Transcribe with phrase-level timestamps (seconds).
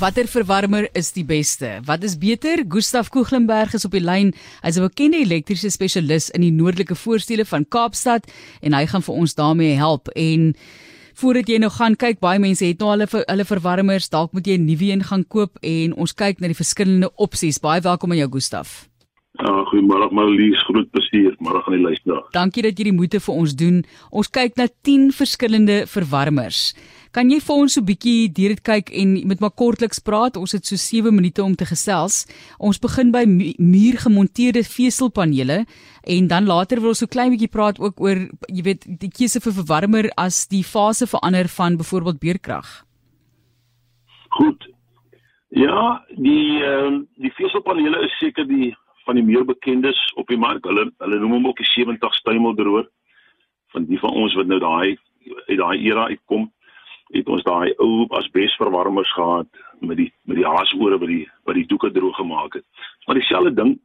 [0.00, 1.68] Watter verwarmer is die beste?
[1.86, 2.64] Wat is beter?
[2.66, 4.32] Gustaf Koeglenberg is op die lyn.
[4.64, 8.26] Hy's 'n bekende elektriese spesialis in die noordelike voorstede van Kaapstad
[8.60, 10.08] en hy gaan vir ons daarmee help.
[10.08, 10.56] En
[11.14, 14.58] voordat jy nou gaan kyk, baie mense het nou hulle hulle verwarmers, dalk moet jy
[14.58, 17.60] 'n nuwe een gaan koop en ons kyk na die verskillende opsies.
[17.60, 18.88] Baie welkom aan jou Gustaf.
[19.38, 22.22] Ja, goeiemôre Marlies, groet bestuur, môre gaan die luister.
[22.32, 23.84] Dankie dat jy die moeite vir ons doen.
[24.10, 26.74] Ons kyk na 10 verskillende verwarmers.
[27.14, 30.36] Kan jy vir ons so 'n bietjie deur dit kyk en met maar kortliks praat?
[30.36, 32.26] Ons het so 7 minute om te gesels.
[32.58, 33.22] Ons begin by
[33.58, 35.64] muurgemonteerde veselpanele
[36.02, 38.18] en dan later wil ons so klein bietjie praat ook oor
[38.50, 42.82] jy weet die keuse vir verwarmer as die fase verander van byvoorbeeld beerkrag.
[44.30, 44.66] Goed.
[45.50, 48.74] Ja, die ehm die veselpanele is seker die
[49.06, 50.64] van die meer bekendes op die mark.
[50.66, 52.90] Hulle hulle noem hom ook die 70 stymeldroër
[53.70, 54.98] van die van ons wat nou daai
[55.46, 56.50] uit daai era uitkom
[57.14, 59.48] het ons daai ou asbesverwarmers gehad
[59.80, 62.64] met die met die haasore wat die wat die doeke droog gemaak het.
[63.06, 63.76] Maar dieselfde ding,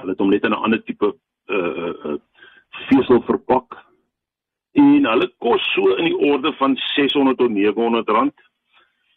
[0.00, 1.12] hulle het hom net in 'n ander tipe
[1.48, 2.18] uh uh, uh
[2.88, 3.76] vesel verpak.
[4.72, 8.34] En hulle kos so in die orde van 600 tot 900 rand.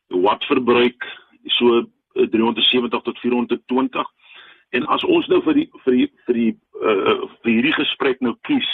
[0.08, 1.06] Wat verbruik
[1.46, 4.08] so 370 tot 420.
[4.70, 8.36] En as ons nou vir die vir die vir die uh vir hierdie gesprek nou
[8.42, 8.70] kies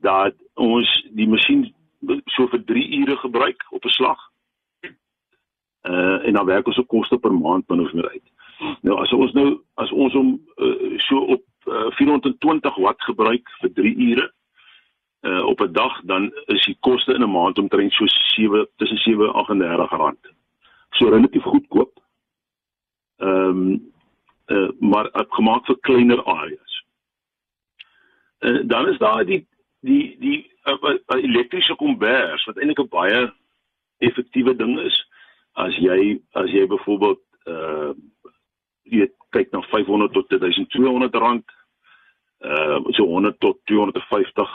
[0.00, 1.74] dat ons die masjien
[2.34, 4.20] so vir 3 ure gebruik op 'n slag.
[5.82, 8.28] Uh en dan werk ons op koste per maand min of meer uit.
[8.80, 13.72] Nou as ons nou as ons hom uh, so op uh, 420 watt gebruik vir
[13.72, 14.32] 3 ure
[15.20, 18.98] uh op 'n dag dan is die koste in 'n maand omtrent so 7 tussen
[18.98, 20.32] 7 en 38 rand.
[20.90, 22.02] So relatief goedkoop.
[23.16, 23.92] Ehm um,
[24.46, 26.84] uh maar gemaak vir kleiner areas.
[28.40, 29.46] Uh, dan is daar die
[29.80, 33.32] die die 'n elektriese kombers wat eintlik 'n baie
[33.98, 34.96] effektiewe ding is
[35.54, 37.92] as jy as jy byvoorbeeld uh
[38.84, 41.44] jy kyk na 500 tot 1200 rand
[42.44, 44.48] uh so 100 tot 250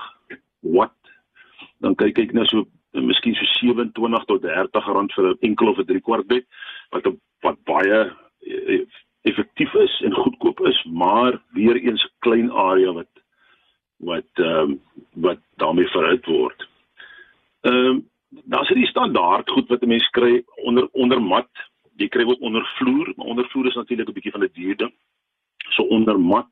[0.61, 1.13] watt
[1.79, 5.79] dan kyk ek nou so miskien so 27 tot 30 rand vir 'n enkel of
[5.79, 6.45] 'n drie kwart bed
[6.91, 7.05] wat
[7.41, 8.85] wat baie uh,
[9.25, 13.11] effektief is en goedkoop is maar weer eens 'n klein area wat
[14.05, 14.81] wat ehm um,
[15.13, 16.67] wat daarmee verhoud word.
[17.61, 21.49] Ehm um, daar's hierdie standaard goed wat 'n mens kry onder onder mat.
[21.95, 24.75] Jy kry ook onder vloer, maar onder vloer is natuurlik 'n bietjie van 'n duur
[24.75, 24.93] ding.
[25.69, 26.51] So onder mat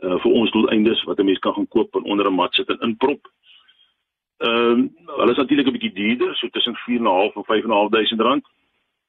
[0.00, 2.68] uh vir ons doeleindes wat 'n mens kan gaan koop en onder 'n mat sit
[2.68, 3.30] en inprop.
[4.36, 8.44] Ehm um, hulle is natuurlik 'n bietjie duurder, so tussen 4.5 en 5.500 rand.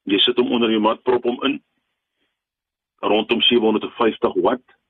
[0.04, 1.64] Jy sit hom onder jou mat, prop hom in
[3.00, 4.83] rondom 750 watt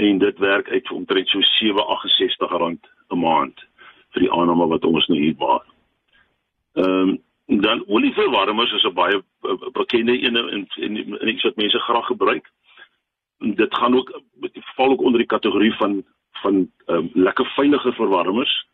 [0.00, 3.58] en dit werk uit vir omtrent so 768 rand 'n maand
[4.12, 5.66] vir die aanname wat ons nou hier maak.
[6.74, 7.18] Ehm um,
[7.60, 9.22] dan olieverwarmers is 'n baie
[9.72, 12.50] bekende een en en, en iets wat mense graag gebruik.
[13.38, 18.66] Dit gaan ook dit val ook onder die kategorie van van um, lekker veilige verwarmers.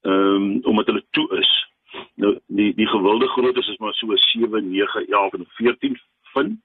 [0.00, 1.68] Ehm um, omdat hulle toe is.
[2.14, 6.60] Nou die die gewilde grootte is maar so 7, 9, 11 en 14 vind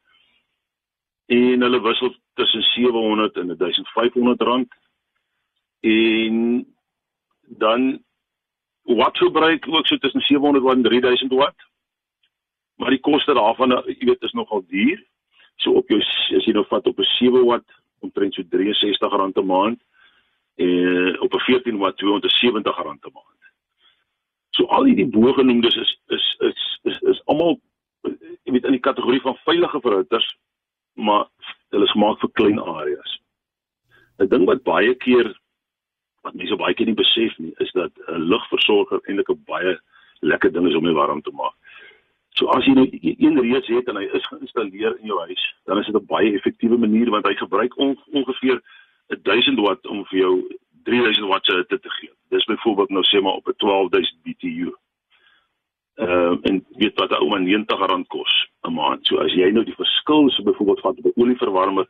[1.29, 4.75] en hulle wissel tussen 700 en 1500 rand.
[5.79, 6.65] En
[7.59, 8.03] dan
[8.83, 11.67] wat verbruik ook so tussen 700 watt en 3000 watt.
[12.75, 15.03] Maar die koste daarvan jy weet is nogal duur.
[15.55, 17.67] So op jou as jy nou vat op 'n 7 watt
[17.99, 19.81] omtrent so 63 rand 'n maand
[20.55, 23.43] en op 'n 14 watt 270 rand 'n maand.
[24.49, 27.59] So al hierdie bogenoemdes is is is is, is almal
[28.43, 30.37] jy weet in die kategorie van veilige verhouders
[30.93, 31.27] maar
[31.71, 33.19] hulle is gemaak vir klein areas.
[34.19, 35.33] 'n Ding wat baie keer
[36.23, 39.79] wat mense baie keer nie besef nie, is dat 'n lugversorger eintlik 'n baie
[40.21, 41.55] lekker ding is om mee warm te maak.
[42.35, 45.77] So as jy nou een reeds het en hy is geïnstalleer in jou huis, dan
[45.77, 48.61] is dit 'n baie effektiewe manier want hy gebruik on, ongeveer
[49.07, 52.11] 1000 watt om vir jou 3000 watt se hitte te gee.
[52.29, 54.75] Dis byvoorbeeld nou sê maar op 'n 12000 BTU.
[55.95, 59.05] Ehm uh, en weet wat ou man 90 rand kos 'n maand.
[59.07, 61.87] So as jy nou die verskil so byvoorbeeld van 'n olieverwarmer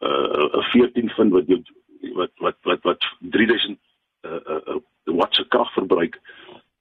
[0.00, 1.62] uh 'n 14 vind wat jy
[2.14, 3.78] wat wat wat wat 3000
[4.22, 6.20] uh uh watt se krag verbruik,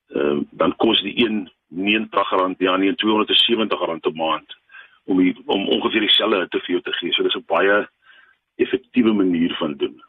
[0.08, 4.58] ehm uh, dan kos die een 90 rand, ja nee 270 rand 'n maand
[5.04, 7.14] om die, om ongeveer dieselfde te vir jou te gee.
[7.14, 7.90] So dis 'n baie
[8.56, 10.04] effektiewe manier van doen.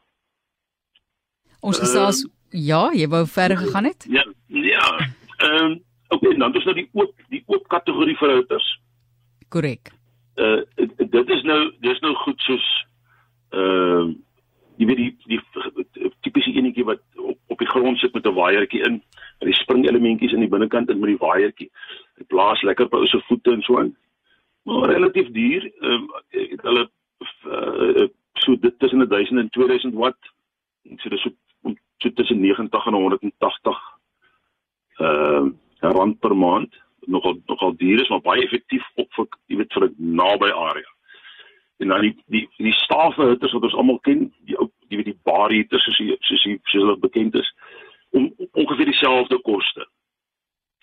[1.61, 4.07] Ons gesels uh, ja, jy wou verder gegaan het?
[4.09, 5.11] Ja, ja.
[5.37, 8.67] Ehm um, Okay, dan is nou die oop die oop kategorie verhouders.
[9.51, 9.93] Korrek.
[10.37, 10.63] Uh
[10.97, 12.67] dit is nou dis nou goed soos
[13.51, 14.09] uh
[14.81, 15.41] jy weet die die,
[15.99, 19.03] die tipiese enetjie wat op, op die grond sit met 'n waaiertjie in,
[19.41, 21.71] met die springelementjies in die binnekant en met die waaiertjie.
[22.17, 23.97] Dit blaas lekker by ou se voete en so aan.
[24.65, 25.71] Maar relatief duur.
[25.81, 26.09] Ehm um,
[26.63, 26.89] hulle
[27.47, 30.33] uh, so dit tussen 1000 en 2000 watt.
[30.97, 31.31] So dis so,
[31.99, 33.81] so tussen 90 en 180
[34.97, 36.75] ehm uh, rand per maand.
[37.11, 40.91] Nogal nogal duur is, maar baie effektief op vir jy weet vir 'n naby area.
[41.81, 45.13] En dan die die die stawe hitters wat ons almal ken, die ou jy weet
[45.13, 47.53] die bar hitters soos die, soos die, soos hulle bekend is,
[48.11, 49.87] om ongeveer dieselfde koste.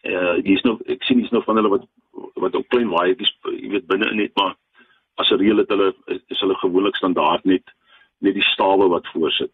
[0.02, 1.86] Eh uh, hier's nog ek sien hier's nog van hulle wat
[2.34, 4.56] wat op klein waaiertjies jy weet binne net maar
[5.22, 7.74] as 'n reël het hulle is hulle gewoonlik standaard net
[8.20, 9.54] net die stawe wat voorsit.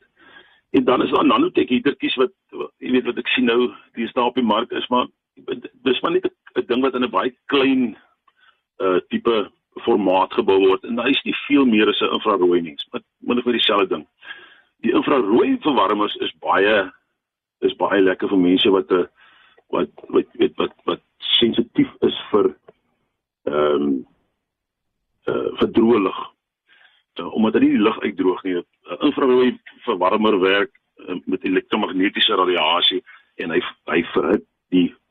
[0.72, 2.32] En dan is daar nanotech heatertjies wat
[2.78, 6.12] jy weet wat ek sien nou die staan op die mark is maar dis maar
[6.12, 6.26] net
[6.56, 7.98] 'n ding wat in 'n baie klein
[8.80, 9.52] uh tipe
[9.82, 12.76] formaat gebou word en hy is nie veel meer as 'n infrarooi nie.
[12.92, 14.08] Wat moet ek vir dieselfde ding.
[14.82, 16.92] Die infrarooi verwarmers is baie
[17.62, 19.08] is baie lekker vir mense wat 'n
[19.70, 22.56] wat wat weet wat wat sensitief is vir
[23.46, 24.06] ehm um,
[25.28, 26.20] uh, vir droë lug.
[27.20, 28.56] Uh, omdat hy die lug uitdroog nie.
[28.56, 33.04] Uh, infrarooi verwarmer werk uh, met elektromagnetiese radiasie
[33.36, 34.46] en hy hy verhit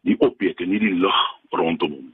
[0.06, 1.18] die objek en nie die lug
[1.50, 2.10] rondom hom.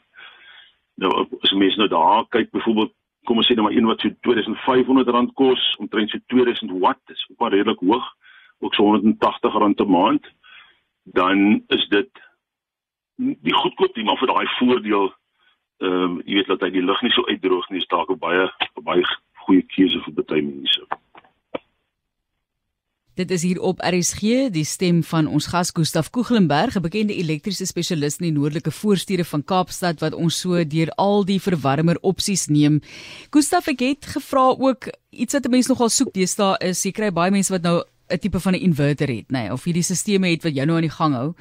[1.02, 2.94] Nou as mens nou daar kyk byvoorbeeld
[3.28, 7.14] kom ons sê nou maar een wat so 2500 rand kos omtrent so 2000 watt
[7.14, 8.06] is ook maar redelik hoog
[8.58, 10.26] ook so 180 rand 'n maand
[11.04, 12.10] dan is dit
[13.16, 15.12] die goedkoop nie maar vir daai voordeel
[15.78, 18.18] ehm um, jy weet dat hy die lug nie so uitdroog nie, is dalk 'n
[18.18, 18.48] baie
[18.82, 19.04] baie
[19.46, 20.86] goeie keuse vir baie mense.
[23.18, 27.66] Dit is hier op RSG, die stem van ons gas Gustaf Koeglenberg, 'n bekende elektriese
[27.66, 32.46] spesialis in die noordelike voorstede van Kaapstad wat ons so deur al die verwarmer opsies
[32.46, 32.80] neem.
[33.30, 37.30] Gustaf, ek het gevra ook iets wat mense nogal soek deesdae is, jy kry baie
[37.30, 40.42] mense wat nou 'n tipe van 'n inverter het, nê, nee, of hierdie stelsels het
[40.44, 41.34] wat jou nou aan die gang hou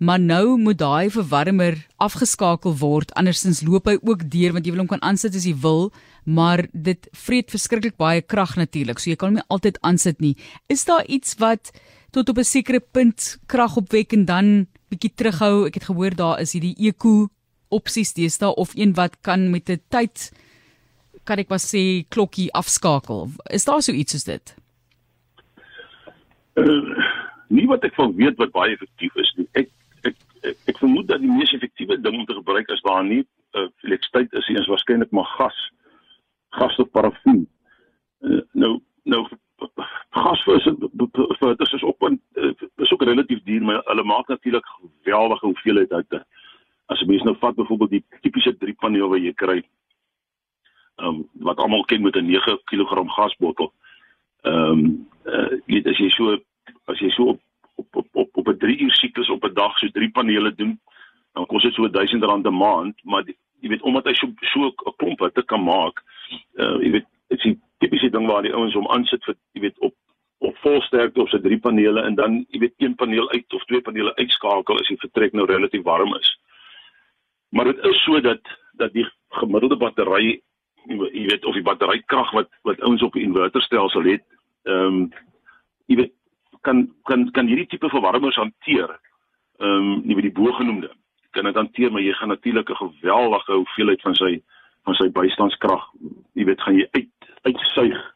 [0.00, 4.82] maar nou moet daai verwarmer afgeskakel word andersins loop hy ook deur want jy wil
[4.82, 5.90] hom kan aansit as jy wil
[6.24, 10.36] maar dit vreet verskriklik baie krag natuurlik so jy kan hom nie altyd aansit nie.
[10.72, 11.72] Is daar iets wat
[12.12, 15.66] tot op 'n sekere punt krag opwek en dan bietjie terughou?
[15.66, 17.28] Ek het gehoor daar is hierdie eco
[17.68, 20.32] opsies deesdae of een wat kan met 'n tyd
[21.24, 23.30] kan ek maar sê klokkie afskakel.
[23.50, 24.54] Is daar so iets soos dit?
[26.56, 26.96] Uh,
[27.48, 29.48] nie wat ek van weet wat baie effektief is nie.
[29.52, 29.68] Ek
[31.10, 34.66] dat die mees effektiewe ding om te gebruik is daar nie uh, elektrisiteit is is
[34.66, 35.58] waarskynlik maar gas.
[36.48, 37.48] Gas of parafin.
[38.20, 39.26] Uh, nou nou
[40.10, 44.28] gas vir vir dit is ook 'n uh, is ook relatief duur, maar hulle maak
[44.28, 46.22] natuurlik geweldige hoeveelheid uit.
[46.86, 49.62] As jy mens nou vat byvoorbeeld die tipiese drie paneel wat jy kry.
[50.96, 53.72] Ehm um, wat almal ken met 'n 9 kg gasbottel.
[54.42, 56.38] Ehm um, uh, jy as jy so
[56.84, 57.40] as jy so op
[57.74, 60.80] op op op, op 'n 3 uur siklus op 'n dag so drie panele doen,
[61.32, 64.66] dan kos dit so R1000 'n maand, maar die, jy weet omdat hy so so
[64.66, 66.02] 'n klomp wat dit kan maak,
[66.54, 69.60] uh jy weet dit is 'n tipiese ding waar die ouens hom aansit vir jy
[69.60, 69.94] weet op
[70.40, 73.80] op volsterkte op sy drie panele en dan jy weet een paneel uit of twee
[73.80, 76.30] panele uitskakel as die vertrek nou relatief warm is.
[77.50, 78.40] Maar dit is so dat
[78.72, 80.40] dat die gemiddelde battery
[80.86, 84.24] jy weet of die batterykrag wat wat ouens op die inverterstelsel het,
[84.64, 85.12] ehm um,
[85.86, 86.12] jy weet
[86.60, 88.98] kan kan kan hierdie tipe verwarmers hanteer.
[89.58, 90.90] Ehm um, nie by die bogenoemde
[91.30, 94.42] kan dit hanteer, maar jy gaan natuurlik 'n geweldige hoeveelheid van sy
[94.84, 95.84] van sy bystandskrag,
[96.32, 97.08] jy weet, gaan jy uit
[97.42, 98.14] uitsuig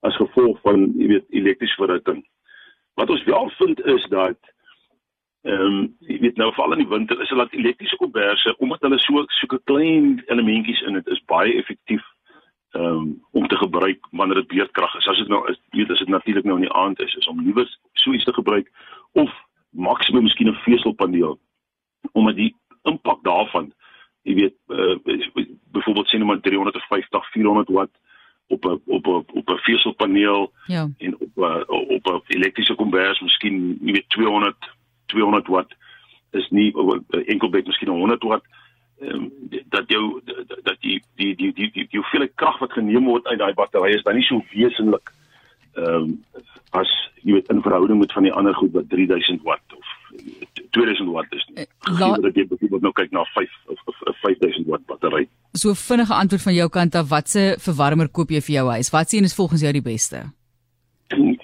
[0.00, 2.24] as gevolg van jy weet elektriese verhitting.
[2.94, 4.38] Wat ons wel vind is dat
[5.44, 8.80] ehm um, jy weet nou veral in die winter is dit dat elektriese komberse omdat
[8.80, 12.04] hulle so so klein elementjies in dit is baie effektief
[12.72, 15.08] um, om te gebruik wanneer dit beurtkrag is.
[15.08, 17.42] As dit nou is, weet as dit natuurlik nou in die aand is, is om
[17.44, 18.70] liewer so iets te gebruik
[19.12, 19.30] of
[19.70, 21.38] maksimum miskien 'n veselpaneel
[22.14, 22.52] omdat die
[22.88, 23.72] impak daarvan,
[24.22, 24.96] jy weet, uh,
[25.74, 27.94] byvoorbeeld sien maar 350 400 watt
[28.46, 30.88] op 'n op 'n op 'n veselpaneel ja.
[30.98, 34.56] en op 'n op 'n elektriese kombers miskien jy weet 200
[35.06, 35.74] 200 watt
[36.30, 36.74] is nie
[37.26, 38.44] enkel bed miskien 100 watt
[39.00, 39.32] um,
[39.68, 40.20] dat jou
[40.62, 43.94] dat die die die die die, die hoeveelheid krag wat geneem word uit daai batterye
[43.94, 45.12] is dan nie so wesenlik
[45.72, 46.24] ehm um,
[46.70, 46.90] as
[47.22, 49.86] jy weet in verhouding met van die ander goed wat 3000 watt of
[50.70, 51.68] 2000 watt is.
[51.84, 55.28] Laat dit byvoorbeeld nou kyk na 5 of, of, of 5000 watt battery.
[55.52, 58.90] So vinnige antwoord van jou kant af, watse verwarmer koop jy vir jou huis?
[58.90, 60.24] Wat sien is volgens jou die beste?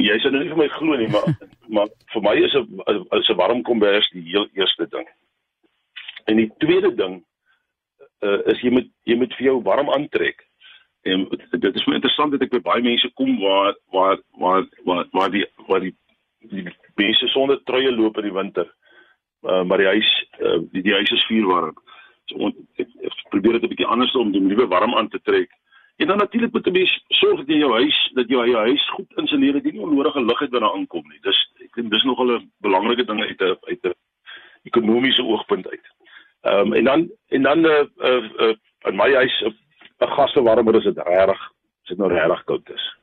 [0.01, 1.29] Jy sê nou nie vir my glo nie, maar
[1.75, 2.81] maar vir my is 'n
[3.21, 5.07] is 'n warm kombers die heel eerste ding.
[6.25, 7.23] En die tweede ding
[8.25, 10.43] uh, is jy moet jy moet vir jou warm aantrek.
[11.03, 15.07] En dit is my interessant dat ek by baie mense kom waar waar waar waar
[15.13, 15.95] waar die waar die,
[16.41, 16.67] die
[16.97, 18.69] mense sonder truie loop in die winter.
[19.43, 21.77] Uh, maar die huis uh, die, die huis is vuurwarm.
[22.29, 25.49] So ek, ek probeer dit 'n bietjie anders om die nuwe warm aan te trek.
[25.97, 28.91] En dan natuurlik moet 'n mens sorg dat jy jou huis dat jou jou huis
[28.91, 31.19] goed insuleer dat jy nie onnodige lug het wanneer aankom nie.
[31.23, 33.95] Dis ek dink dis nogal 'n belangrike ding uit 'n uit 'n
[34.63, 35.87] ekonomiese oogpunt uit.
[36.41, 38.55] Ehm um, en dan en dan uh, uh, uh,
[38.89, 39.57] in my huis 'n
[39.99, 41.41] uh, gasverwarmer is dit regtig
[41.83, 43.00] as dit nou regtig koud is.